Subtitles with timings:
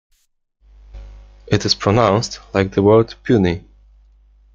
[1.45, 3.65] It is pronounced like the word puny.